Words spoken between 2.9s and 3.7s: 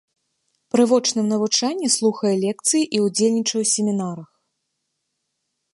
ўдзельнічае ў